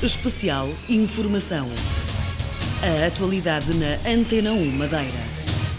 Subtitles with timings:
[0.00, 1.66] Especial Informação.
[2.84, 5.18] A atualidade na Antena 1 Madeira.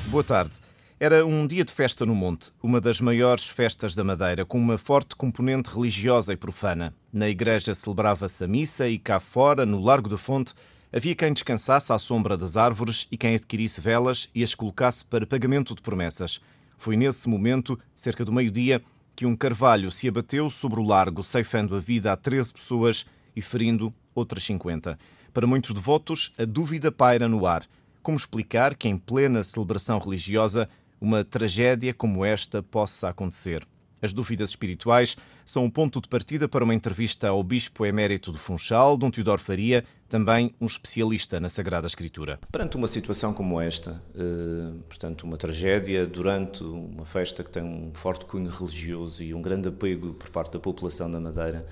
[0.07, 0.57] Boa tarde.
[0.99, 4.77] Era um dia de festa no Monte, uma das maiores festas da Madeira, com uma
[4.77, 6.93] forte componente religiosa e profana.
[7.13, 10.54] Na igreja celebrava-se a missa e cá fora, no Largo da Fonte,
[10.91, 15.25] havia quem descansasse à sombra das árvores e quem adquirisse velas e as colocasse para
[15.25, 16.41] pagamento de promessas.
[16.77, 18.81] Foi nesse momento, cerca do meio-dia,
[19.15, 23.41] que um carvalho se abateu sobre o largo, ceifando a vida a 13 pessoas e
[23.41, 25.00] ferindo outras 50.
[25.33, 27.65] Para muitos devotos, a dúvida paira no ar.
[28.01, 30.69] Como explicar que, em plena celebração religiosa,
[31.00, 33.66] uma tragédia como esta possa acontecer?
[34.02, 38.38] As dúvidas espirituais são um ponto de partida para uma entrevista ao Bispo Emérito de
[38.38, 42.40] Funchal, Dom Teodoro Faria, também um especialista na Sagrada Escritura.
[42.52, 47.92] Perante uma situação como esta, eh, portanto, uma tragédia durante uma festa que tem um
[47.94, 51.67] forte cunho religioso e um grande apego por parte da população da Madeira,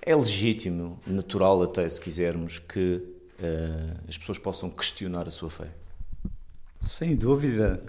[0.00, 3.02] é legítimo, natural até, se quisermos, que
[3.38, 5.68] eh, as pessoas possam questionar a sua fé.
[6.80, 7.82] Sem dúvida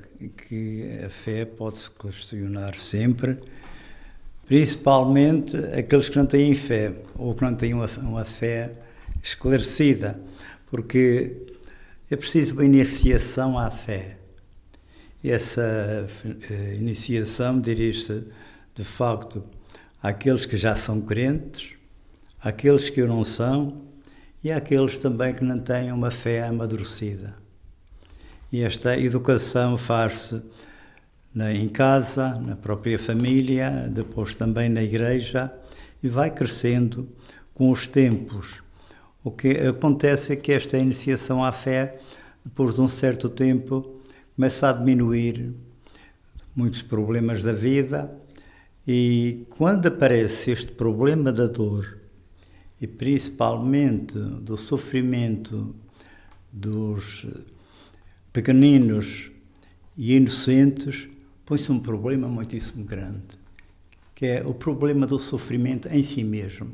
[0.48, 3.40] que a fé pode-se questionar sempre,
[4.46, 8.72] principalmente aqueles que não têm fé ou que não têm uma, uma fé
[9.22, 10.20] esclarecida,
[10.70, 11.38] porque
[12.10, 14.18] é preciso uma iniciação à fé.
[15.24, 18.24] Essa uh, iniciação dirige-se,
[18.76, 19.44] de facto,
[20.04, 21.78] àqueles que já são crentes,
[22.42, 23.84] àqueles que não são
[24.44, 27.34] e àqueles também que não têm uma fé amadurecida.
[28.52, 30.42] E esta educação faz-se
[31.54, 35.52] em casa, na própria família, depois também na igreja
[36.04, 37.08] e vai crescendo
[37.54, 38.62] com os tempos.
[39.24, 41.98] O que acontece é que esta iniciação à fé,
[42.44, 44.02] depois de um certo tempo,
[44.36, 45.54] começa a diminuir
[46.54, 48.12] muitos problemas da vida
[48.88, 51.98] e quando aparece este problema da dor
[52.82, 55.74] e principalmente do sofrimento
[56.52, 57.26] dos
[58.34, 59.32] pequeninos
[59.96, 61.08] e inocentes,
[61.46, 63.40] põe-se um problema muitíssimo grande,
[64.14, 66.72] que é o problema do sofrimento em si mesmo,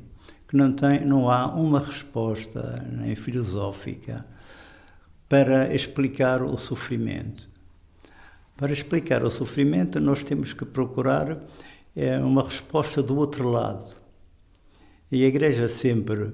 [0.47, 4.25] que não tem, não há uma resposta nem filosófica
[5.27, 7.47] para explicar o sofrimento.
[8.57, 11.37] Para explicar o sofrimento, nós temos que procurar
[11.99, 13.93] é, uma resposta do outro lado.
[15.11, 16.31] E a Igreja sempre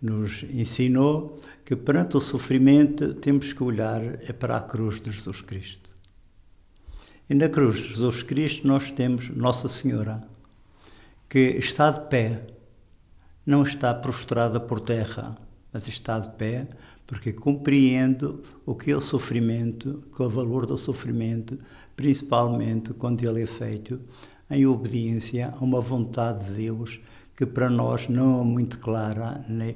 [0.00, 5.40] nos ensinou que perante o sofrimento temos que olhar é para a cruz de Jesus
[5.40, 5.90] Cristo.
[7.30, 10.22] E na cruz de Jesus Cristo nós temos Nossa Senhora,
[11.28, 12.46] que está de pé,
[13.44, 15.34] não está prostrada por terra,
[15.72, 16.68] mas está de pé
[17.06, 18.26] porque compreende
[18.66, 21.56] o que é o sofrimento, que é o valor do sofrimento,
[21.94, 24.00] principalmente quando ele é feito
[24.50, 27.00] em obediência a uma vontade de Deus
[27.36, 29.74] que para nós não é muito clara né?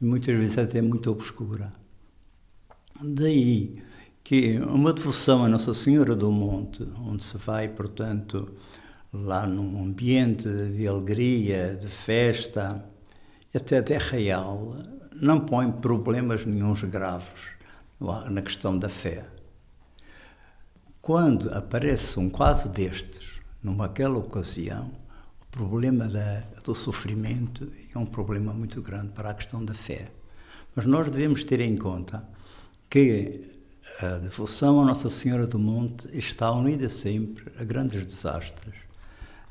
[0.00, 1.72] e muitas vezes até muito obscura.
[3.02, 3.82] Daí
[4.22, 8.54] que uma devoção a Nossa Senhora do Monte, onde se vai, portanto,
[9.12, 12.84] lá num ambiente de alegria, de festa,
[13.52, 14.76] até de real,
[15.20, 17.48] não põe problemas nenhums graves
[18.30, 19.26] na questão da fé.
[21.02, 23.29] Quando aparece um quase destes,
[23.62, 24.90] numa aquela ocasião,
[25.50, 30.08] problema da, do sofrimento é um problema muito grande para a questão da fé.
[30.74, 32.24] Mas nós devemos ter em conta
[32.88, 33.50] que
[34.00, 38.74] a devoção à Nossa Senhora do Monte está unida sempre a grandes desastres,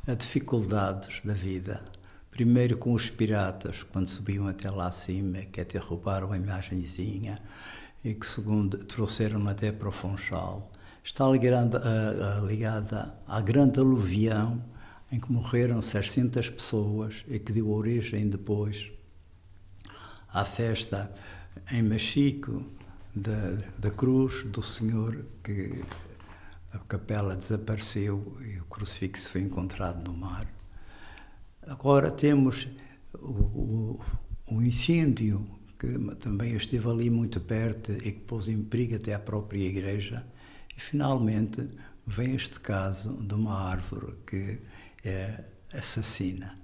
[0.08, 1.84] a dificuldades da vida.
[2.32, 7.42] Primeiro com os piratas, quando subiam até lá acima, que até roubaram a imagenzinha,
[8.04, 10.72] e que segundo trouxeram até para o Funchal.
[11.10, 11.82] Está ligada,
[12.46, 14.64] ligada à grande aluvião
[15.12, 18.92] em que morreram 600 pessoas e que deu origem depois
[20.32, 21.12] à festa
[21.72, 22.64] em Machico
[23.16, 25.84] da, da Cruz do Senhor, que
[26.72, 30.48] a capela desapareceu e o crucifixo foi encontrado no mar.
[31.64, 32.68] Agora temos
[33.16, 34.00] o, o,
[34.52, 35.44] o incêndio,
[35.80, 35.88] que
[36.20, 40.24] também esteve ali muito perto e que pôs em perigo até a própria igreja.
[40.80, 41.68] E finalmente
[42.08, 44.60] vem este caso de uma árvore que
[45.04, 45.44] é
[45.74, 46.58] assassina.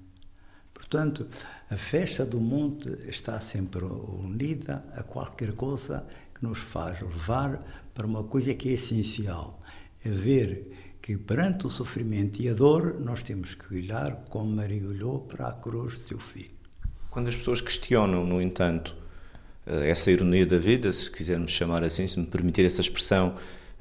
[0.73, 1.27] Portanto,
[1.69, 7.61] a festa do monte está sempre unida a qualquer coisa que nos faz levar
[7.93, 9.61] para uma coisa que é essencial,
[10.05, 14.87] é ver que perante o sofrimento e a dor nós temos que olhar como Maria
[14.87, 16.55] olhou para a cruz de seu filho.
[17.11, 18.95] Quando as pessoas questionam, no entanto,
[19.65, 23.35] eh, essa ironia da vida, se quisermos chamar assim, se me permitir essa expressão,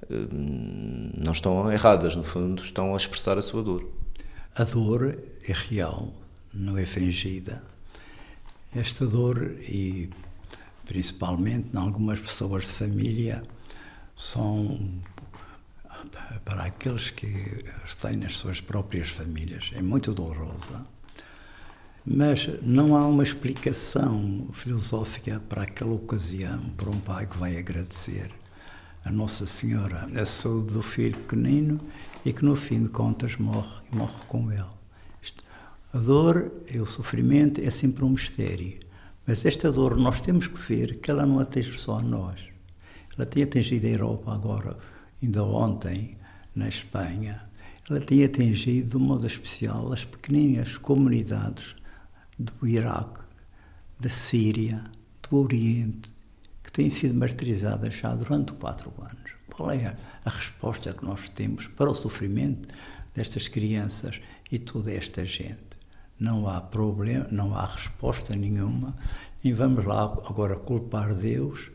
[0.08, 3.88] não estão erradas, no fundo, estão a expressar a sua dor.
[4.54, 5.18] A dor
[5.48, 6.12] é real,
[6.52, 7.62] não é fingida.
[8.74, 10.10] esta dor e
[10.84, 13.42] principalmente em algumas pessoas de família
[14.16, 14.78] são
[16.44, 17.64] para aqueles que
[18.00, 20.86] têm nas suas próprias famílias é muito dolorosa
[22.04, 28.30] mas não há uma explicação filosófica para aquela ocasião para um pai que vai agradecer
[29.04, 31.78] a Nossa Senhora a saúde do filho pequenino
[32.24, 34.64] e que no fim de contas morre e morre com ele.
[35.92, 38.80] A dor e o sofrimento é sempre um mistério,
[39.26, 42.40] mas esta dor nós temos que ver que ela não atinge só a nós.
[43.16, 44.76] Ela tem atingido a Europa agora,
[45.22, 46.16] ainda ontem,
[46.54, 47.42] na Espanha.
[47.88, 51.76] Ela tem atingido de modo especial as pequeninas comunidades
[52.38, 53.20] do Iraque,
[54.00, 54.82] da Síria,
[55.22, 56.13] do Oriente,
[56.74, 59.32] têm sido martirizadas já durante quatro anos.
[59.54, 62.68] Qual é a resposta que nós temos para o sofrimento
[63.14, 65.60] destas crianças e toda esta gente?
[66.18, 68.96] Não há problema, não há resposta nenhuma
[69.42, 71.70] e vamos lá agora culpar Deus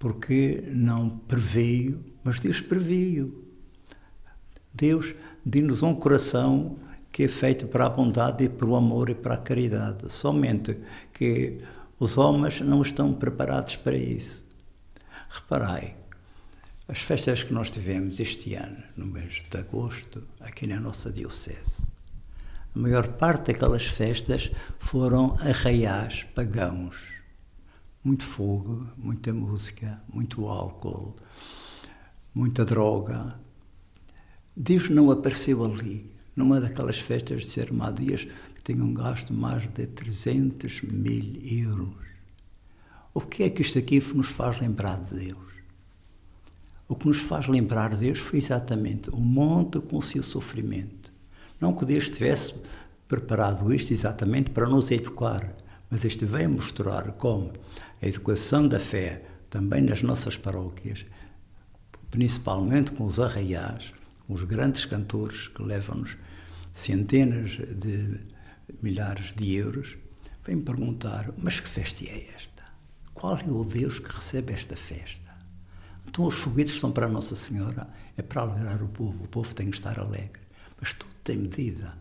[0.00, 3.44] porque não preveio, mas Deus preveio.
[4.74, 5.14] Deus
[5.46, 6.76] dá-nos um coração
[7.12, 10.12] que é feito para a bondade e para o amor e para a caridade.
[10.12, 10.76] Somente
[11.12, 11.60] que
[11.98, 14.46] os homens não estão preparados para isso.
[15.28, 15.96] Reparai,
[16.86, 21.82] as festas que nós tivemos este ano, no mês de agosto, aqui na nossa Diocese,
[22.74, 27.02] a maior parte daquelas festas foram arraiais pagãos.
[28.04, 31.16] Muito fogo, muita música, muito álcool,
[32.32, 33.38] muita droga.
[34.56, 38.24] Deus não apareceu ali, numa daquelas festas de ser Dias
[38.62, 42.06] tenham gasto mais de 300 mil euros.
[43.12, 45.48] O que é que isto aqui nos faz lembrar de Deus?
[46.86, 51.12] O que nos faz lembrar de Deus foi exatamente o monte com o seu sofrimento.
[51.60, 52.54] Não que Deus tivesse
[53.08, 55.52] preparado isto exatamente para nos educar,
[55.90, 57.52] mas isto veio mostrar como
[58.00, 61.04] a educação da fé, também nas nossas paróquias,
[62.12, 63.92] principalmente com os arraiais,
[64.24, 66.16] com os grandes cantores que levam-nos
[66.78, 68.20] centenas de
[68.80, 69.96] milhares de euros,
[70.46, 72.64] vem perguntar: mas que festa é esta?
[73.12, 75.28] Qual é o Deus que recebe esta festa?
[76.06, 79.70] Então os foguetes são para Nossa Senhora, é para alegrar o povo, o povo tem
[79.70, 80.40] que estar alegre,
[80.80, 81.98] mas tudo tem medida.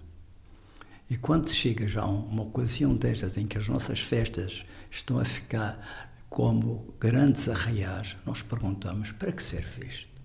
[1.09, 6.15] E quando chega já uma ocasião destas em que as nossas festas estão a ficar
[6.29, 10.21] como grandes arraiais, nós perguntamos: para que serve isto?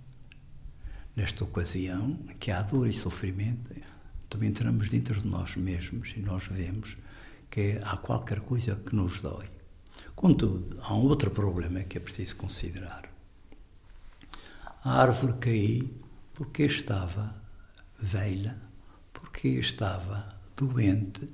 [1.17, 3.71] Nesta ocasião, em que há dor e sofrimento,
[4.33, 6.97] também entramos dentro de nós mesmos e nós vemos
[7.51, 9.47] que há qualquer coisa que nos dói.
[10.17, 13.13] Contudo, há um outro problema que é preciso considerar.
[14.83, 15.91] A árvore caiu
[16.33, 17.37] porque estava
[17.99, 18.59] velha,
[19.13, 21.29] porque estava doente,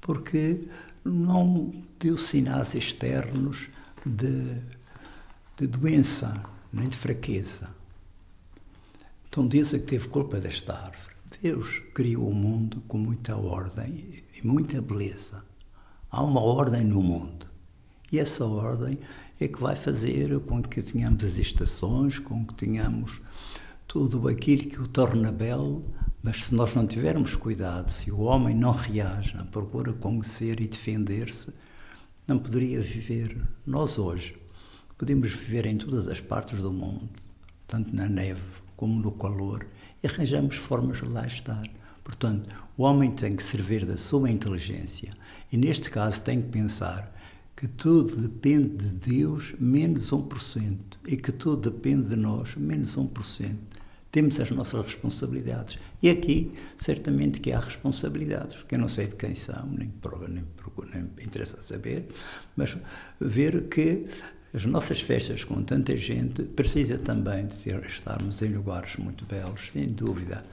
[0.00, 0.68] porque
[1.04, 3.68] não deu sinais externos
[4.06, 4.62] de,
[5.56, 6.40] de doença,
[6.72, 7.74] nem de fraqueza.
[9.28, 11.13] Então dizem que teve culpa desta árvore.
[11.44, 15.44] Deus criou o mundo com muita ordem e muita beleza.
[16.10, 17.46] Há uma ordem no mundo.
[18.10, 18.98] E essa ordem
[19.38, 23.20] é que vai fazer com que tenhamos as estações, com que tenhamos
[23.86, 25.84] tudo aquilo que o torna belo,
[26.22, 30.66] mas se nós não tivermos cuidado, se o homem não reage, não procura conhecer e
[30.66, 31.52] defender-se,
[32.26, 33.46] não poderia viver.
[33.66, 34.34] Nós hoje
[34.96, 37.10] podemos viver em todas as partes do mundo,
[37.68, 39.66] tanto na neve como no calor,
[40.06, 41.68] arranjamos formas de lá estar.
[42.02, 45.10] Portanto, o homem tem que servir da sua inteligência
[45.50, 47.14] e, neste caso, tem que pensar
[47.56, 53.56] que tudo depende de Deus menos 1% e que tudo depende de nós menos 1%.
[54.10, 55.78] Temos as nossas responsabilidades.
[56.02, 59.92] E aqui, certamente que há responsabilidades, que eu não sei de quem são, nem,
[60.28, 60.44] nem,
[60.92, 62.08] nem interessa saber,
[62.56, 62.76] mas
[63.20, 64.06] ver que
[64.54, 69.72] as nossas festas com tanta gente precisa também de ser, estarmos em lugares muito belos,
[69.72, 70.44] sem dúvida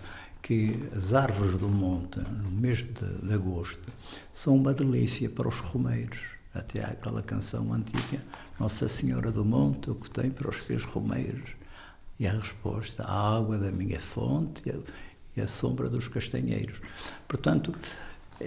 [0.42, 3.88] que as árvores do monte, no mês de, de agosto,
[4.34, 6.20] são uma delícia para os romeiros.
[6.52, 8.24] Até há aquela canção antiga,
[8.60, 11.52] Nossa Senhora do Monte, o que tem para os seus romeiros?
[12.20, 14.80] E a resposta, a água da minha fonte e a,
[15.38, 16.82] e a sombra dos castanheiros.
[17.28, 17.74] Portanto,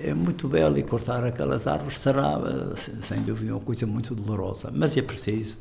[0.03, 2.39] é muito belo e cortar aquelas árvores será,
[2.77, 5.59] sem dúvida, uma coisa muito dolorosa, mas é preciso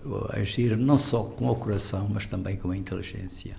[0.00, 3.56] eh, agir não só com o coração, mas também com a inteligência.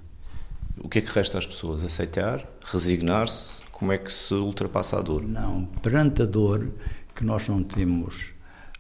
[0.78, 1.84] O que é que resta às pessoas?
[1.84, 2.46] Aceitar?
[2.64, 3.62] Resignar-se?
[3.72, 5.24] Como é que se ultrapassa a dor?
[5.24, 6.72] Não, perante a dor,
[7.16, 8.32] que nós não temos,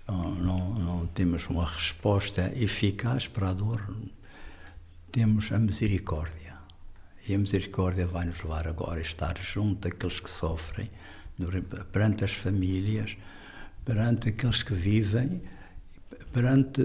[0.08, 3.82] eh, não, não temos uma resposta eficaz para a dor,
[5.12, 6.54] temos a misericórdia.
[7.27, 10.89] E a misericórdia vai nos levar agora a estar junto daqueles que sofrem,
[11.91, 13.15] perante as famílias,
[13.86, 15.41] perante aqueles que vivem,
[16.34, 16.82] perante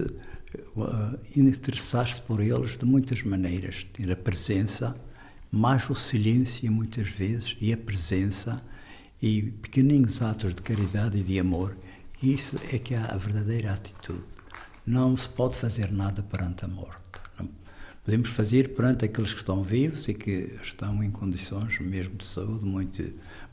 [0.76, 4.97] uh, interessar-se por eles de muitas maneiras, ter a presença,
[5.50, 8.62] mais o silêncio muitas vezes e a presença
[9.21, 11.76] e pequeninos atos de caridade e de amor.
[12.23, 14.25] Isso é que é a verdadeira atitude.
[14.87, 17.01] Não se pode fazer nada perante a morte.
[18.04, 22.64] Podemos fazer perante aqueles que estão vivos e que estão em condições mesmo de saúde
[22.64, 23.00] muito,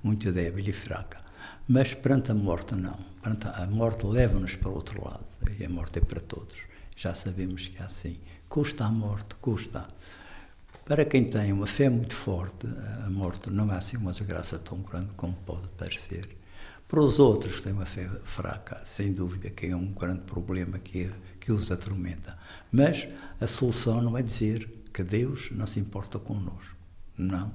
[0.01, 1.22] muito débil e fraca.
[1.68, 2.98] Mas perante a morte, não.
[3.22, 5.24] Perante a morte leva-nos para o outro lado.
[5.60, 6.58] E a morte é para todos.
[6.96, 8.18] Já sabemos que é assim.
[8.50, 9.88] Custa a morte, custa.
[10.84, 12.65] Para quem tem uma fé muito forte,
[13.06, 16.27] a morte não é assim uma desgraça tão grande como pode parecer.
[16.88, 20.79] Para os outros que têm uma fé fraca, sem dúvida que é um grande problema
[20.79, 21.08] que,
[21.50, 22.38] que os atormenta.
[22.72, 23.08] Mas
[23.41, 26.75] a solução não é dizer que Deus não se importa connosco.
[27.18, 27.51] Não.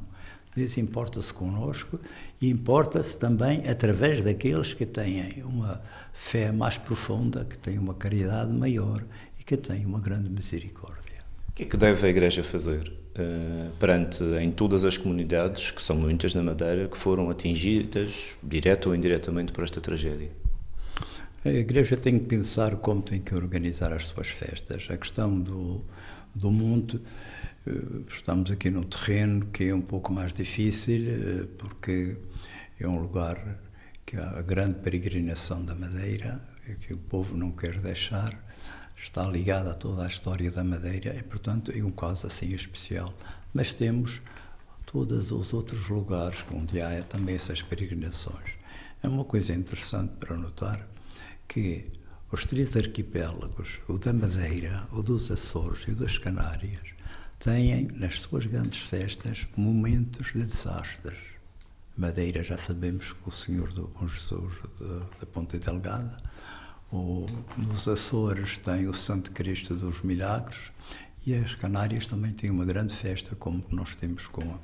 [0.57, 2.01] Deus importa-se connosco
[2.43, 5.81] e importa-se também através daqueles que têm uma
[6.13, 9.05] fé mais profunda, que têm uma caridade maior
[9.39, 11.23] e que têm uma grande misericórdia.
[11.51, 15.81] O que é que deve a Igreja fazer uh, perante em todas as comunidades, que
[15.81, 20.31] são muitas na Madeira, que foram atingidas, direta ou indiretamente, por esta tragédia?
[21.47, 24.87] A Igreja tem que pensar como tem que organizar as suas festas.
[24.89, 25.85] A questão do,
[26.35, 26.99] do monte
[27.67, 27.71] eh,
[28.11, 32.17] estamos aqui num terreno que é um pouco mais difícil, eh, porque
[32.81, 33.59] é um lugar
[34.07, 36.43] que há a grande peregrinação da Madeira,
[36.81, 38.43] que o povo não quer deixar,
[38.97, 43.13] está ligada a toda a história da Madeira, e portanto é um caso assim especial.
[43.53, 44.23] Mas temos
[44.87, 48.53] todos os outros lugares onde há também essas peregrinações.
[49.03, 50.94] É uma coisa interessante para notar
[51.49, 51.91] que
[52.31, 56.83] os três arquipélagos, o da Madeira, o dos Açores e o das Canárias,
[57.39, 61.19] têm nas suas grandes festas momentos de desastres.
[61.97, 64.55] Madeira, já sabemos que o Senhor do Bom Jesus
[65.21, 66.21] da Ponta Delgada,
[66.91, 70.73] o, nos Açores tem o Santo Cristo dos Milagres
[71.27, 74.61] e as Canárias também têm uma grande festa, como nós temos com o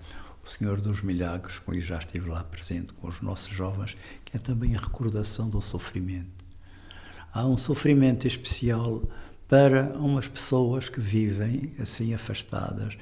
[0.47, 4.75] Senhor dos Milagres, com já estive lá presente com os nossos jovens, que é também
[4.75, 6.45] a recordação do sofrimento.
[7.33, 9.03] Há um sofrimento especial
[9.47, 12.97] para umas pessoas que vivem assim afastadas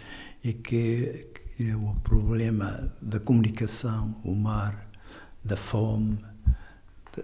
[0.44, 4.86] e que, que é o problema da comunicação, o mar,
[5.42, 6.18] da fome,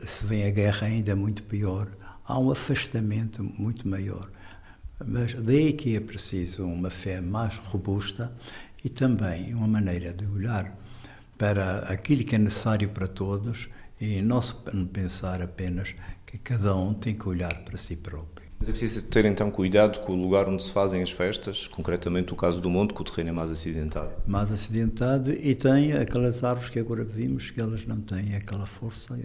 [0.00, 1.88] se vem a guerra ainda muito pior,
[2.24, 4.30] há um afastamento muito maior.
[5.04, 8.32] Mas daí que é preciso uma fé mais robusta
[8.82, 10.74] e também uma maneira de olhar
[11.36, 13.68] para aquilo que é necessário para todos
[14.00, 14.40] e não
[14.92, 15.94] pensar apenas
[16.34, 18.48] que cada um tem que olhar para si próprio.
[18.58, 22.32] Mas é preciso ter então cuidado com o lugar onde se fazem as festas, concretamente
[22.32, 24.10] o caso do monte, que o terreno é mais acidentado.
[24.26, 29.16] Mais acidentado e tem aquelas árvores que agora vimos que elas não têm aquela força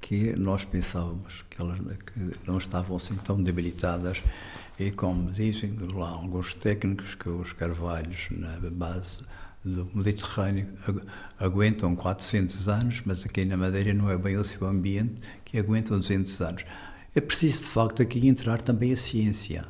[0.00, 4.22] que nós pensávamos, que elas que não estavam assim tão debilitadas.
[4.78, 9.20] E como dizem lá alguns técnicos que os carvalhos na base
[9.62, 10.68] do Mediterrâneo
[11.38, 15.20] aguentam 400 anos, mas aqui na Madeira não é bem o seu ambiente
[15.50, 16.64] que aguentam 200 anos.
[17.12, 19.64] É preciso, de facto, aqui entrar também a ciência,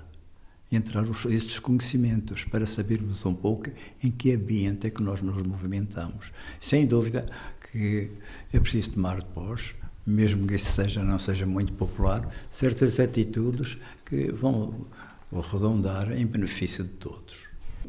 [0.70, 3.70] entrar os, estes conhecimentos, para sabermos um pouco
[4.04, 6.30] em que ambiente é que nós nos movimentamos.
[6.60, 7.26] Sem dúvida
[7.72, 8.10] que
[8.52, 9.75] é preciso tomar depois,
[10.06, 14.87] mesmo que isso seja, não seja muito popular, certas atitudes que vão
[15.32, 17.38] arredondar em benefício de todos.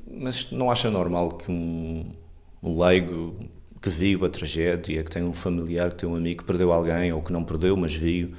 [0.10, 2.10] Mas não acha normal que um,
[2.64, 3.36] leigo
[3.82, 7.12] que viu a tragédia, que tem um familiar, que tem um amigo que perdeu alguém,
[7.12, 8.32] ou que não perdeu, mas viu,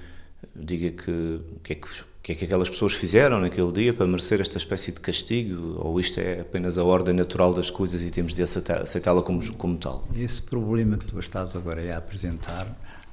[0.54, 1.88] diga que que é que,
[2.22, 5.98] que é que aquelas pessoas fizeram naquele dia para merecer esta espécie de castigo, ou
[5.98, 10.06] isto é apenas a ordem natural das coisas e temos de aceitá-la como, como tal?
[10.14, 12.66] Esse problema que tu estás agora a apresentar,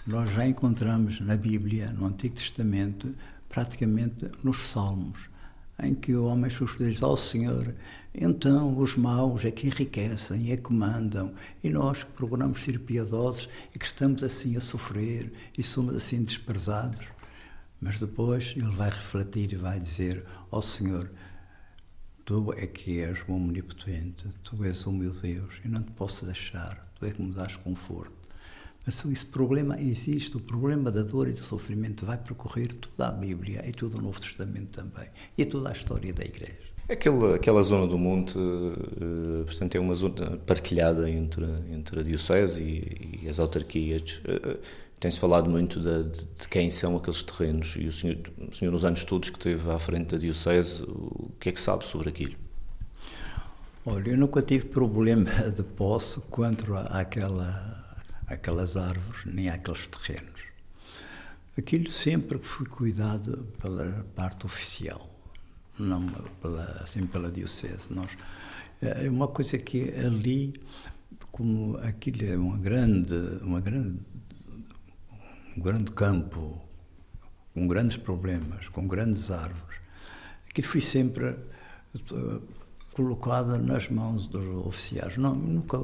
[0.05, 3.13] nós já encontramos na Bíblia, no Antigo Testamento,
[3.49, 5.17] praticamente nos Salmos,
[5.83, 7.75] em que o homem diz ao Senhor,
[8.13, 11.33] então os maus é que enriquecem, é que mandam,
[11.63, 16.23] e nós que procuramos ser piedosos e que estamos assim a sofrer e somos assim
[16.23, 17.05] desprezados.
[17.79, 21.09] Mas depois ele vai refletir e vai dizer ao oh, Senhor:
[22.25, 26.25] Tu é que és o omnipotente, tu és o meu Deus, e não te posso
[26.25, 28.18] deixar, tu é que me dás conforto.
[28.89, 33.11] Mas esse problema existe, o problema da dor e do sofrimento vai percorrer toda a
[33.11, 36.57] Bíblia e todo o Novo Testamento também, e toda a história da Igreja.
[36.89, 42.63] Aquela, aquela zona do monte, uh, portanto, é uma zona partilhada entre, entre a Diocese
[42.63, 44.21] e, e as autarquias.
[44.25, 44.57] Uh,
[44.99, 48.71] tem-se falado muito de, de, de, quem são aqueles terrenos e o senhor, o senhor,
[48.71, 52.09] nos anos todos que esteve à frente da Diocese, o que é que sabe sobre
[52.09, 52.33] aquilo?
[53.85, 57.78] Olha, eu nunca tive problema de posse quanto àquela,
[58.29, 60.41] àquelas árvores nem àqueles terrenos.
[61.57, 65.09] Aquilo sempre foi cuidado pela parte oficial,
[65.77, 66.07] não
[66.41, 67.91] pela, assim pela diocese.
[67.91, 68.11] Nós,
[68.81, 70.53] é uma coisa que ali,
[71.31, 73.99] como aquilo é uma grande, uma grande,
[75.57, 76.61] um grande campo,
[77.53, 79.79] com grandes problemas, com grandes árvores,
[80.49, 82.41] aquilo foi sempre uh,
[82.93, 85.17] colocado nas mãos dos oficiais.
[85.17, 85.79] Não, nunca,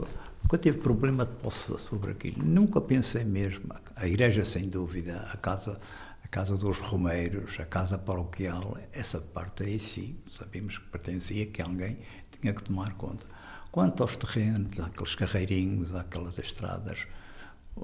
[0.45, 2.45] nunca tive problema sobre aquilo.
[2.45, 3.73] Nunca pensei mesmo.
[3.95, 5.79] A igreja, sem dúvida, a casa
[6.23, 11.61] a Casa dos Romeiros, a Casa Paroquial, essa parte aí sim, sabíamos que pertencia, que
[11.61, 11.99] alguém
[12.31, 13.27] tinha que tomar conta.
[13.71, 17.05] Quanto aos terrenos, aqueles carreirinhos, aquelas estradas,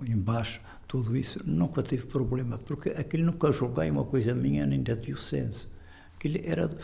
[0.07, 4.95] embaixo, tudo isso, nunca tive problema, porque aquilo nunca julguei uma coisa minha nem da
[4.95, 5.67] diocese.
[6.15, 6.75] Aquilo era,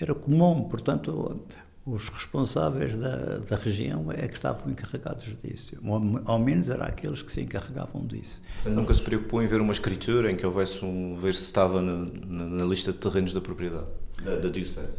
[0.00, 1.44] era comum, portanto,
[1.84, 5.76] os responsáveis da, da região é que estavam encarregados disso.
[5.84, 8.40] Ou, ao menos eram aqueles que se encarregavam disso.
[8.64, 11.16] Nunca se preocupou em ver uma escritura em que houvesse um.
[11.16, 13.86] ver se estava na, na, na lista de terrenos da propriedade,
[14.22, 14.96] da, da Diocese?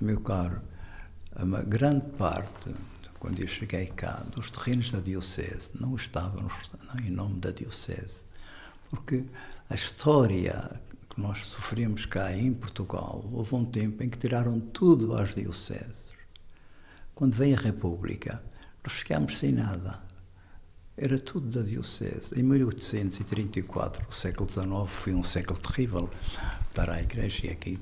[0.00, 0.60] Meu caro,
[1.36, 2.70] uma grande parte,
[3.18, 6.48] quando eu cheguei cá, dos terrenos da Diocese não estavam
[7.04, 8.20] em nome da Diocese.
[8.88, 9.24] Porque
[9.68, 15.14] a história que nós sofremos cá em Portugal, houve um tempo em que tiraram tudo
[15.16, 16.09] às dioceses
[17.20, 18.42] quando veio a República,
[18.82, 20.00] nós ficámos sem nada.
[20.96, 22.40] Era tudo da Diocese.
[22.40, 26.08] Em 1834, o século XIX foi um século terrível
[26.72, 27.46] para a Igreja.
[27.46, 27.78] E aqui,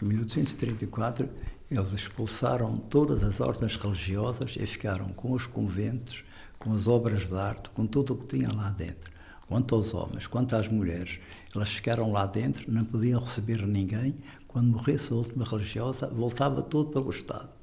[0.00, 1.28] em 1834,
[1.68, 6.22] eles expulsaram todas as ordens religiosas e ficaram com os conventos,
[6.56, 9.10] com as obras de arte, com tudo o que tinha lá dentro.
[9.48, 11.18] Quanto aos homens, quanto às mulheres,
[11.52, 14.14] elas ficaram lá dentro, não podiam receber ninguém.
[14.46, 17.56] Quando morresse a última religiosa, voltava tudo para o Estado.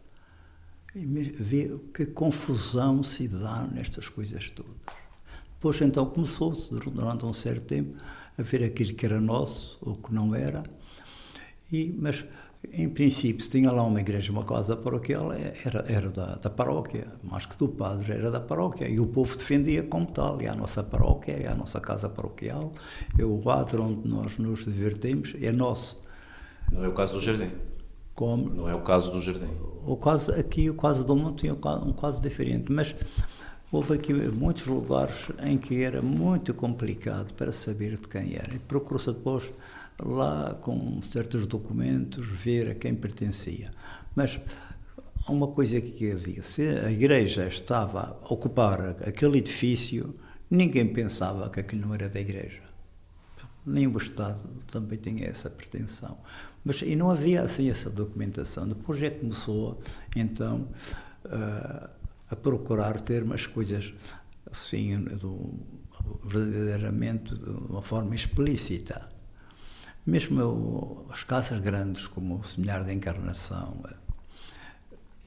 [0.96, 4.74] Vê que confusão se dá nestas coisas todas.
[5.56, 7.98] Depois então começou-se, durante um certo tempo,
[8.38, 10.62] a ver aquilo que era nosso ou que não era.
[11.72, 12.24] E, mas,
[12.72, 16.50] em princípio, se tinha lá uma igreja, uma casa paroquial, é, era, era da, da
[16.50, 18.88] paróquia, mais que do padre, era da paróquia.
[18.88, 20.40] E o povo defendia como tal.
[20.42, 22.72] E a nossa paróquia, é a nossa casa paroquial,
[23.18, 26.04] é o quadro onde nós nos divertimos, é nosso.
[26.72, 27.52] Não é o caso do jardim?
[28.16, 29.50] Como, não é o caso do jardim?
[29.86, 32.96] O caso aqui, o caso do mundo tinha um caso diferente, mas
[33.72, 38.54] houve aqui muitos lugares em que era muito complicado para saber de quem era.
[38.54, 39.52] E procurou-se depois
[40.00, 43.72] lá com certos documentos ver a quem pertencia.
[44.16, 44.40] Mas
[45.28, 50.16] uma coisa que havia, se a igreja estava a ocupar aquele edifício,
[50.50, 52.62] ninguém pensava que aquilo não era da igreja.
[53.66, 56.18] Nem o Estado também tinha essa pretensão.
[56.64, 58.68] Mas e não havia assim essa documentação.
[58.68, 59.82] Depois é que começou,
[60.16, 60.68] então,
[61.26, 61.90] uh,
[62.30, 63.94] a procurar ter umas coisas
[64.50, 65.60] assim, do,
[66.24, 69.10] verdadeiramente de uma forma explícita.
[70.06, 73.82] Mesmo eu, as casas grandes, como o Semelhar da Encarnação,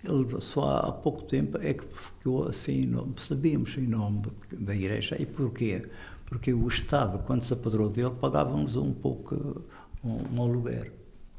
[0.05, 4.23] ele só há pouco tempo é que ficou assim, não sabíamos em nome
[4.53, 5.17] da Igreja.
[5.21, 5.89] E porquê?
[6.27, 9.65] Porque o Estado, quando se apoderou dele, pagávamos um pouco
[10.05, 10.93] um, um aluguer.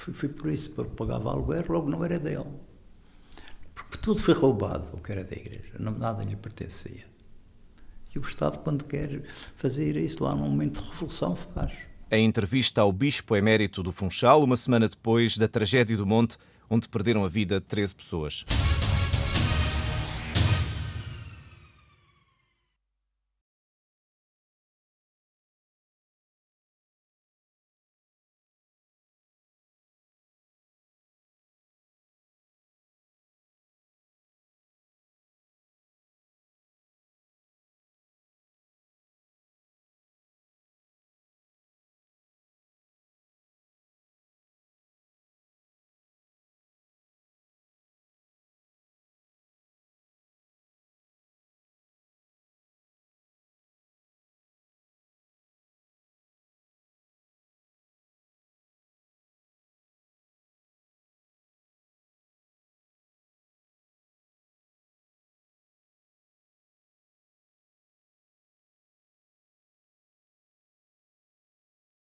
[0.08, 2.46] Foi, foi por isso, porque pagava aluguer, logo não era dele.
[3.76, 7.06] Porque tudo foi roubado, o que era da igreja, nada lhe pertencia.
[8.16, 9.22] E o Estado, quando quer
[9.58, 11.74] fazer isso lá num momento de revolução, faz.
[12.10, 16.38] A entrevista ao Bispo Emérito do Funchal, uma semana depois da tragédia do Monte,
[16.70, 18.46] onde perderam a vida 13 pessoas.